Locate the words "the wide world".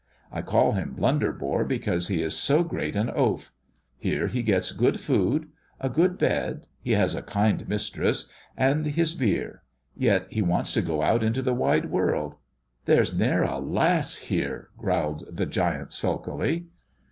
11.43-12.33